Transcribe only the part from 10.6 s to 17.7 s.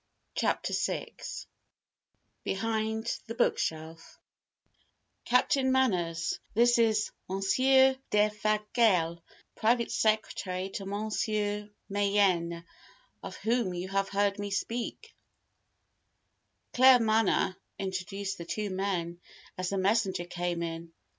to Monsieur Mayen, of whom you have heard me speak," Claremanagh